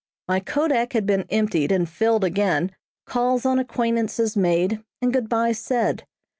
My 0.27 0.39
kodak 0.39 0.93
had 0.93 1.05
been 1.05 1.27
emptied 1.29 1.71
and 1.71 1.87
filled 1.87 2.23
again, 2.23 2.71
calls 3.05 3.45
on 3.45 3.59
acquaintances 3.59 4.35
made, 4.35 4.83
and 4.99 5.13
good 5.13 5.29
byes 5.29 5.59
said. 5.59 6.07